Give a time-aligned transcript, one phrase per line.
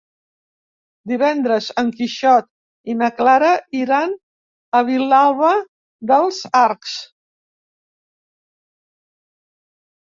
[1.11, 2.47] Divendres en Quixot
[2.93, 4.17] i na Clara iran
[4.81, 5.55] a Vilalba
[6.15, 7.01] dels Arcs.